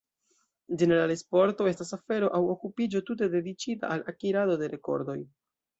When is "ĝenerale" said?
0.81-1.17